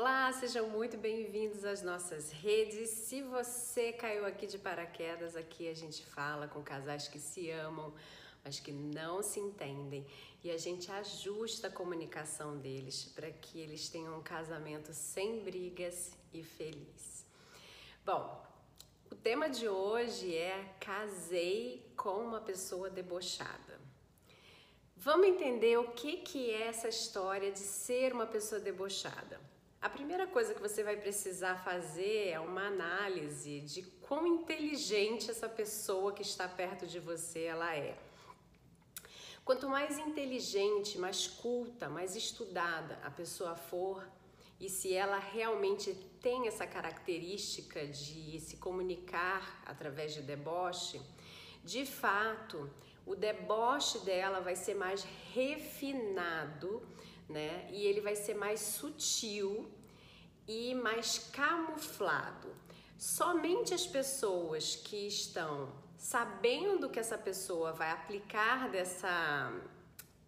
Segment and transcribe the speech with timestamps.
[0.00, 2.88] Olá, sejam muito bem-vindos às nossas redes.
[2.88, 7.92] Se você caiu aqui de paraquedas, aqui a gente fala com casais que se amam,
[8.44, 10.06] mas que não se entendem
[10.44, 16.12] e a gente ajusta a comunicação deles para que eles tenham um casamento sem brigas
[16.32, 17.26] e feliz.
[18.04, 18.40] Bom,
[19.10, 23.80] o tema de hoje é casei com uma pessoa debochada.
[24.96, 29.57] Vamos entender o que, que é essa história de ser uma pessoa debochada.
[29.80, 35.48] A primeira coisa que você vai precisar fazer é uma análise de quão inteligente essa
[35.48, 37.96] pessoa que está perto de você ela é.
[39.44, 44.04] Quanto mais inteligente, mais culta, mais estudada a pessoa for,
[44.58, 51.00] e se ela realmente tem essa característica de se comunicar através de deboche,
[51.62, 52.68] de fato,
[53.06, 56.82] o deboche dela vai ser mais refinado
[57.28, 57.68] né?
[57.70, 59.68] E ele vai ser mais sutil
[60.48, 62.56] e mais camuflado.
[62.96, 69.52] Somente as pessoas que estão sabendo que essa pessoa vai aplicar dessa,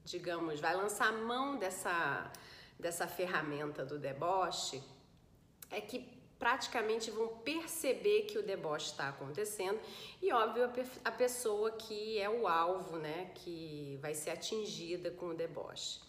[0.04, 2.30] digamos, vai lançar a mão dessa,
[2.78, 4.82] dessa ferramenta do deboche,
[5.70, 9.78] é que praticamente vão perceber que o deboche está acontecendo
[10.22, 10.70] e óbvio
[11.04, 16.00] a pessoa que é o alvo, né, que vai ser atingida com o deboche.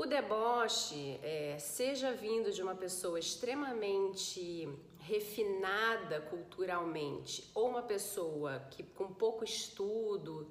[0.00, 4.68] O deboche, é, seja vindo de uma pessoa extremamente
[5.00, 10.46] refinada culturalmente ou uma pessoa que com pouco estudo,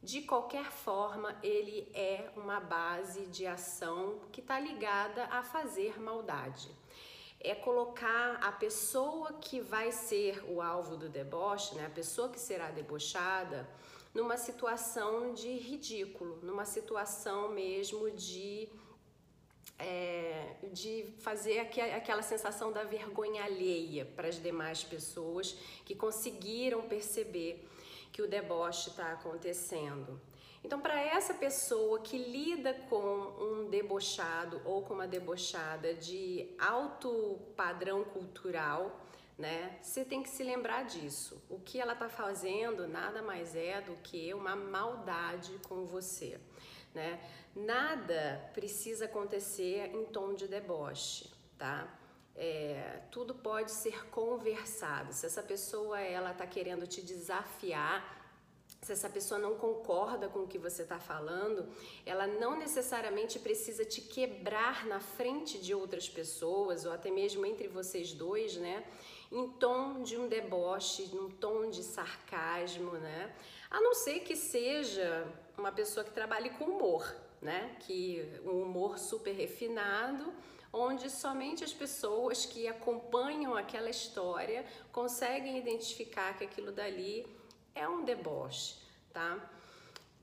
[0.00, 6.70] de qualquer forma, ele é uma base de ação que está ligada a fazer maldade.
[7.40, 12.38] É colocar a pessoa que vai ser o alvo do deboche, né, a pessoa que
[12.38, 13.68] será debochada,
[14.14, 18.68] numa situação de ridículo, numa situação mesmo de
[19.78, 25.52] é, de fazer aquela sensação da vergonha alheia para as demais pessoas
[25.84, 27.68] que conseguiram perceber
[28.12, 30.20] que o deboche está acontecendo.
[30.62, 37.38] Então, para essa pessoa que lida com um debochado ou com uma debochada de alto
[37.54, 39.04] padrão cultural,
[39.36, 39.78] né?
[39.82, 41.42] Você tem que se lembrar disso.
[41.50, 46.40] O que ela está fazendo nada mais é do que uma maldade com você
[46.94, 47.20] né?
[47.54, 51.92] Nada precisa acontecer em tom de deboche, tá?
[52.36, 55.12] É, tudo pode ser conversado.
[55.12, 58.22] Se essa pessoa ela está querendo te desafiar,
[58.84, 61.66] se essa pessoa não concorda com o que você está falando,
[62.04, 67.66] ela não necessariamente precisa te quebrar na frente de outras pessoas ou até mesmo entre
[67.66, 68.84] vocês dois, né?
[69.32, 73.34] Em tom de um deboche, num tom de sarcasmo, né?
[73.70, 75.26] A não ser que seja
[75.56, 77.76] uma pessoa que trabalhe com humor, né?
[77.80, 80.32] Que um humor super refinado,
[80.72, 87.26] onde somente as pessoas que acompanham aquela história conseguem identificar que aquilo dali
[87.74, 88.76] é um deboche,
[89.12, 89.50] tá?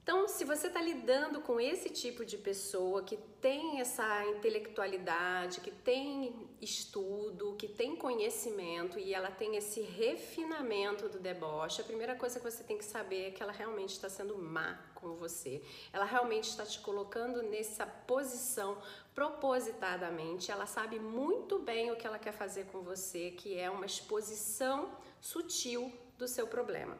[0.03, 5.69] Então, se você está lidando com esse tipo de pessoa que tem essa intelectualidade, que
[5.69, 12.39] tem estudo, que tem conhecimento e ela tem esse refinamento do deboche, a primeira coisa
[12.39, 15.61] que você tem que saber é que ela realmente está sendo má com você.
[15.91, 18.77] Ela realmente está te colocando nessa posição
[19.13, 20.51] propositadamente.
[20.51, 24.91] Ela sabe muito bem o que ela quer fazer com você, que é uma exposição
[25.19, 26.97] sutil do seu problema.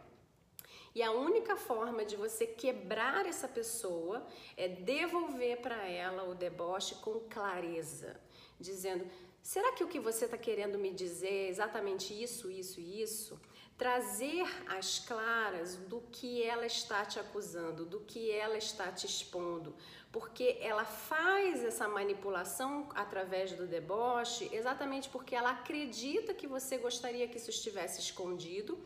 [0.94, 4.26] E a única forma de você quebrar essa pessoa
[4.58, 8.20] é devolver para ela o deboche com clareza,
[8.60, 9.10] dizendo:
[9.42, 13.40] será que o que você está querendo me dizer é exatamente isso, isso e isso?
[13.82, 19.76] Trazer as claras do que ela está te acusando, do que ela está te expondo,
[20.12, 27.28] porque ela faz essa manipulação através do deboche exatamente porque ela acredita que você gostaria
[27.28, 28.78] que isso estivesse escondido,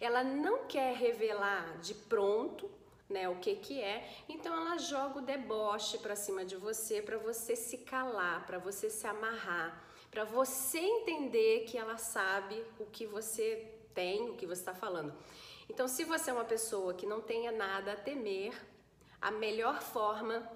[0.00, 2.70] ela não quer revelar de pronto.
[3.06, 4.08] Né, o que que é?
[4.28, 8.88] Então ela joga o deboche para cima de você para você se calar, para você
[8.88, 14.60] se amarrar, para você entender que ela sabe o que você tem o que você
[14.60, 15.14] está falando.
[15.68, 18.54] Então, se você é uma pessoa que não tenha nada a temer,
[19.20, 20.46] a melhor forma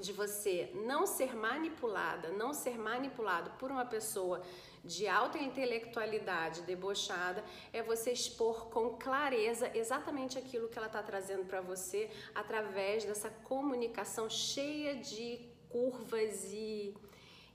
[0.00, 4.42] de você não ser manipulada, não ser manipulado por uma pessoa
[4.84, 11.44] de alta intelectualidade debochada, é você expor com clareza exatamente aquilo que ela está trazendo
[11.44, 16.94] para você através dessa comunicação cheia de curvas e,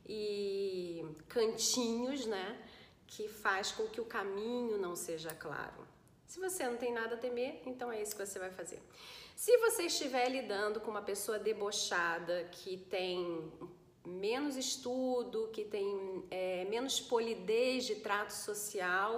[0.06, 2.62] e cantinhos, né?
[3.14, 5.88] Que faz com que o caminho não seja claro.
[6.26, 8.82] Se você não tem nada a temer, então é isso que você vai fazer.
[9.36, 13.52] Se você estiver lidando com uma pessoa debochada que tem
[14.06, 19.18] menos estudo, que tem é, menos polidez de trato social.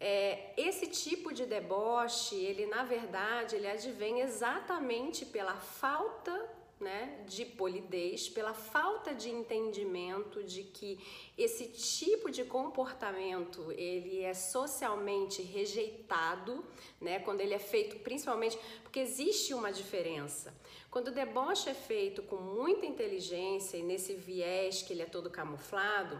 [0.00, 6.48] É, esse tipo de deboche, ele na verdade, ele advém exatamente pela falta
[6.80, 10.98] né, de polidez, pela falta de entendimento de que
[11.36, 16.64] esse tipo de comportamento ele é socialmente rejeitado,
[16.98, 20.54] né, quando ele é feito principalmente porque existe uma diferença.
[20.90, 25.28] Quando o deboche é feito com muita inteligência e nesse viés que ele é todo
[25.28, 26.18] camuflado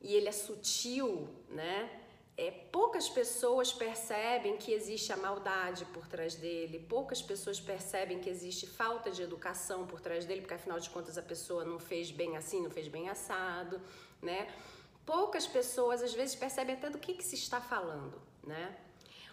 [0.00, 2.01] e ele é sutil, né?
[2.36, 8.30] É, poucas pessoas percebem que existe a maldade por trás dele, poucas pessoas percebem que
[8.30, 12.10] existe falta de educação por trás dele, porque afinal de contas a pessoa não fez
[12.10, 13.80] bem assim, não fez bem assado,
[14.20, 14.48] né?
[15.04, 18.76] Poucas pessoas às vezes percebem até do que, que se está falando, né?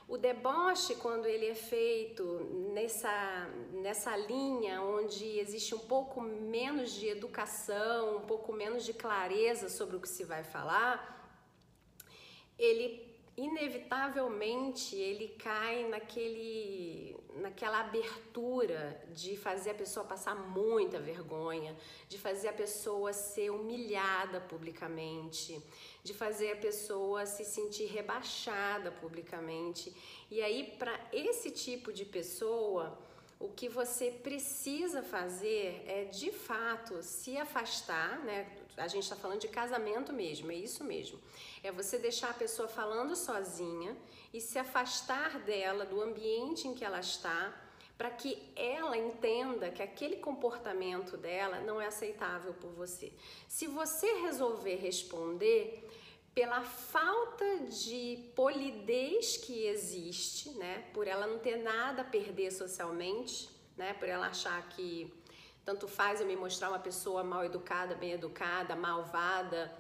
[0.08, 2.24] O deboche, quando ele é feito
[2.74, 9.70] nessa, nessa linha onde existe um pouco menos de educação, um pouco menos de clareza
[9.70, 11.19] sobre o que se vai falar,
[12.60, 21.74] ele inevitavelmente ele cai naquele naquela abertura de fazer a pessoa passar muita vergonha,
[22.10, 25.62] de fazer a pessoa ser humilhada publicamente,
[26.04, 29.96] de fazer a pessoa se sentir rebaixada publicamente.
[30.30, 33.00] E aí para esse tipo de pessoa,
[33.40, 38.52] o que você precisa fazer é de fato se afastar, né?
[38.84, 41.20] A gente está falando de casamento mesmo, é isso mesmo.
[41.62, 43.96] É você deixar a pessoa falando sozinha
[44.34, 47.54] e se afastar dela, do ambiente em que ela está,
[47.98, 53.12] para que ela entenda que aquele comportamento dela não é aceitável por você.
[53.48, 55.86] Se você resolver responder
[56.34, 63.50] pela falta de polidez que existe, né, por ela não ter nada a perder socialmente,
[63.76, 65.14] né, por ela achar que
[65.70, 69.72] tanto faz eu me mostrar uma pessoa mal educada, bem educada, malvada,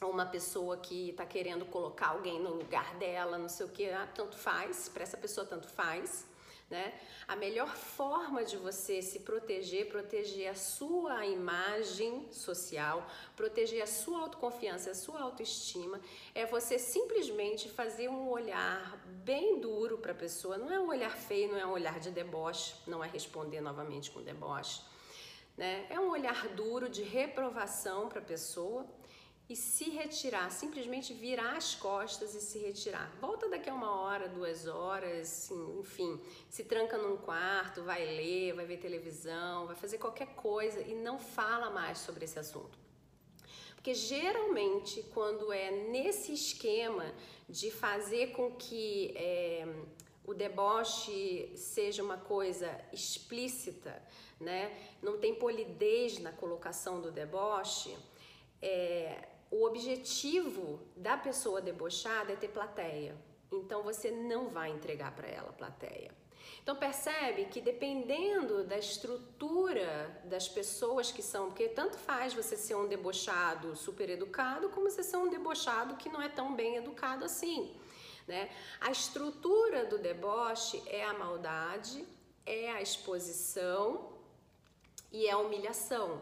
[0.00, 3.90] ou uma pessoa que está querendo colocar alguém no lugar dela, não sei o que,
[3.90, 6.24] ah, tanto faz, para essa pessoa tanto faz.
[6.70, 6.94] Né?
[7.26, 13.04] A melhor forma de você se proteger, proteger a sua imagem social,
[13.34, 16.00] proteger a sua autoconfiança, a sua autoestima,
[16.32, 20.56] é você simplesmente fazer um olhar bem duro para a pessoa.
[20.56, 24.12] Não é um olhar feio, não é um olhar de deboche, não é responder novamente
[24.12, 24.93] com deboche.
[25.56, 25.86] Né?
[25.88, 28.86] É um olhar duro de reprovação para a pessoa
[29.48, 33.10] e se retirar, simplesmente virar as costas e se retirar.
[33.20, 38.54] Volta daqui a uma hora, duas horas, assim, enfim, se tranca num quarto, vai ler,
[38.54, 42.78] vai ver televisão, vai fazer qualquer coisa e não fala mais sobre esse assunto.
[43.74, 47.14] Porque geralmente, quando é nesse esquema
[47.46, 49.68] de fazer com que é,
[50.26, 54.02] o deboche seja uma coisa explícita,
[54.40, 54.76] né?
[55.02, 57.96] não tem polidez na colocação do deboche,
[58.60, 63.14] é, o objetivo da pessoa debochada é ter plateia.
[63.52, 66.10] Então você não vai entregar para ela plateia.
[66.62, 72.74] Então percebe que dependendo da estrutura das pessoas que são, porque tanto faz você ser
[72.74, 77.24] um debochado super educado, como você ser um debochado que não é tão bem educado
[77.24, 77.76] assim.
[78.26, 78.50] Né?
[78.80, 82.06] A estrutura do deboche é a maldade,
[82.46, 84.12] é a exposição
[85.12, 86.20] e é a humilhação.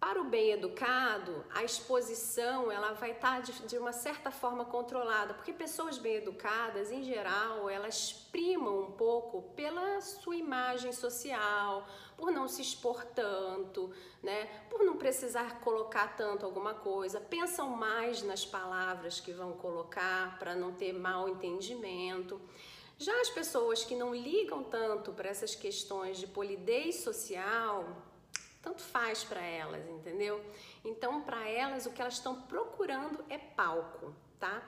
[0.00, 4.64] Para o bem educado, a exposição ela vai estar tá de, de, uma certa forma
[4.64, 11.86] controlada, porque pessoas bem educadas, em geral, elas primam um pouco pela sua imagem social,
[12.16, 13.92] por não se expor tanto,
[14.22, 14.46] né?
[14.70, 20.54] Por não precisar colocar tanto alguma coisa, pensam mais nas palavras que vão colocar para
[20.54, 22.40] não ter mal entendimento.
[22.96, 28.09] Já as pessoas que não ligam tanto para essas questões de polidez social,
[28.62, 30.44] tanto faz para elas, entendeu?
[30.84, 34.62] Então, para elas, o que elas estão procurando é palco, tá?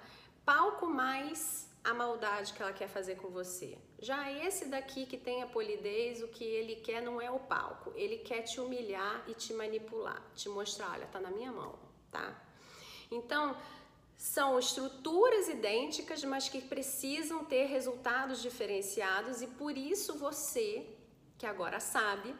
[0.44, 3.76] Palco mais a maldade que ela quer fazer com você.
[3.98, 7.92] Já esse daqui que tem a polidez, o que ele quer não é o palco.
[7.94, 11.78] Ele quer te humilhar e te manipular, te mostrar, olha, tá na minha mão,
[12.10, 12.40] tá?
[13.10, 13.56] Então,
[14.16, 20.86] são estruturas idênticas, mas que precisam ter resultados diferenciados e por isso você,
[21.36, 22.34] que agora sabe,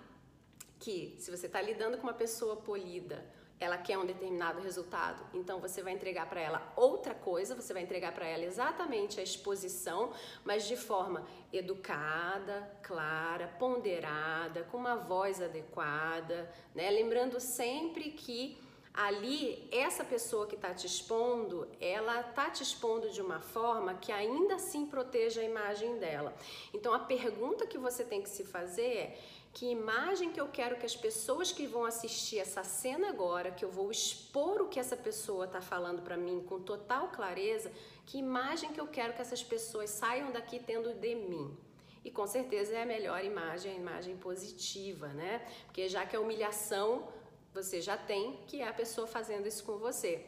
[0.83, 3.25] que se você está lidando com uma pessoa polida,
[3.61, 7.85] ela quer um determinado resultado, então você vai entregar para ela outra coisa, você vai
[7.85, 10.13] entregar para ela exatamente a exposição,
[10.45, 16.91] mas de forma educada, clara, ponderada, com uma voz adequada, né?
[16.91, 18.59] Lembrando sempre que
[18.93, 24.11] ali essa pessoa que está te expondo, ela está te expondo de uma forma que
[24.11, 26.35] ainda assim proteja a imagem dela.
[26.75, 29.19] Então a pergunta que você tem que se fazer é
[29.53, 33.65] Que imagem que eu quero que as pessoas que vão assistir essa cena agora, que
[33.65, 37.71] eu vou expor o que essa pessoa está falando para mim com total clareza,
[38.07, 41.55] que imagem que eu quero que essas pessoas saiam daqui tendo de mim?
[42.03, 45.47] E com certeza é a melhor imagem, a imagem positiva, né?
[45.67, 47.09] Porque já que a humilhação
[47.53, 50.25] você já tem, que é a pessoa fazendo isso com você.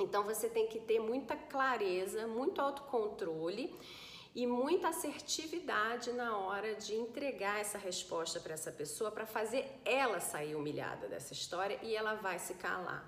[0.00, 3.78] Então você tem que ter muita clareza, muito autocontrole
[4.34, 10.20] e muita assertividade na hora de entregar essa resposta para essa pessoa para fazer ela
[10.20, 13.04] sair humilhada dessa história e ela vai se calar.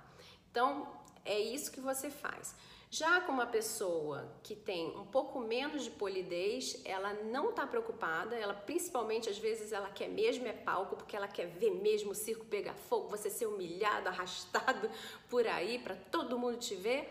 [0.51, 0.87] Então,
[1.25, 2.55] é isso que você faz.
[2.91, 8.37] Já com uma pessoa que tem um pouco menos de polidez, ela não está preocupada,
[8.37, 12.15] ela principalmente às vezes ela quer mesmo é palco, porque ela quer ver mesmo o
[12.15, 14.89] circo pegar fogo, você ser humilhado, arrastado
[15.29, 17.11] por aí para todo mundo te ver.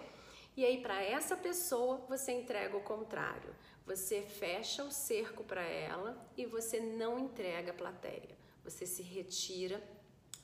[0.55, 3.53] E aí para essa pessoa você entrega o contrário.
[3.85, 8.37] Você fecha o cerco para ela e você não entrega a plateia.
[8.63, 9.83] Você se retira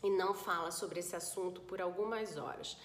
[0.04, 2.78] e não fala sobre esse assunto por algumas horas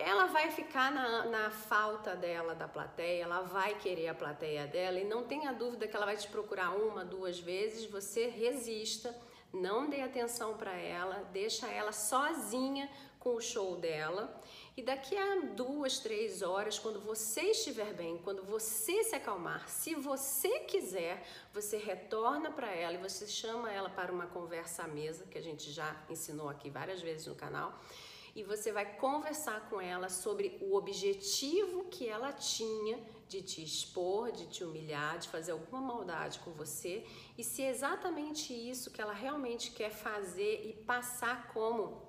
[0.00, 4.98] ela vai ficar na, na, falta dela da plateia, ela vai querer a plateia dela
[4.98, 7.84] e não tenha dúvida que ela vai te procurar uma, duas vezes.
[7.90, 9.14] Você resista,
[9.52, 14.40] não dê atenção para ela, deixa ela sozinha com o show dela.
[14.80, 19.94] E daqui a duas, três horas, quando você estiver bem, quando você se acalmar, se
[19.94, 21.22] você quiser,
[21.52, 25.42] você retorna para ela e você chama ela para uma conversa à mesa, que a
[25.42, 27.78] gente já ensinou aqui várias vezes no canal
[28.34, 34.32] e você vai conversar com ela sobre o objetivo que ela tinha de te expor,
[34.32, 37.04] de te humilhar, de fazer alguma maldade com você
[37.36, 42.08] e se é exatamente isso que ela realmente quer fazer e passar como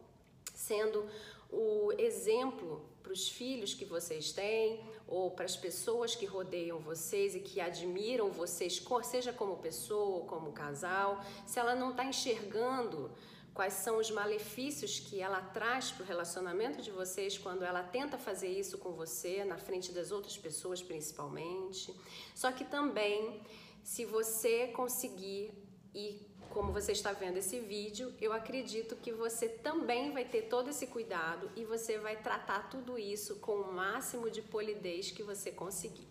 [0.55, 1.05] sendo
[1.51, 7.35] o exemplo para os filhos que vocês têm ou para as pessoas que rodeiam vocês
[7.35, 13.11] e que admiram vocês, seja como pessoa ou como casal, se ela não está enxergando
[13.53, 18.17] quais são os malefícios que ela traz para o relacionamento de vocês quando ela tenta
[18.17, 21.93] fazer isso com você, na frente das outras pessoas principalmente.
[22.33, 23.41] Só que também,
[23.83, 25.51] se você conseguir
[25.93, 30.69] e como você está vendo esse vídeo, eu acredito que você também vai ter todo
[30.69, 35.51] esse cuidado e você vai tratar tudo isso com o máximo de polidez que você
[35.51, 36.07] conseguir.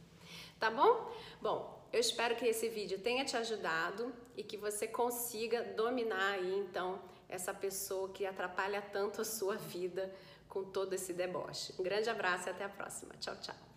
[0.58, 1.12] Tá bom?
[1.40, 6.54] Bom, eu espero que esse vídeo tenha te ajudado e que você consiga dominar aí
[6.58, 10.12] então essa pessoa que atrapalha tanto a sua vida
[10.48, 11.72] com todo esse deboche.
[11.78, 13.14] Um grande abraço e até a próxima.
[13.20, 13.69] Tchau, tchau.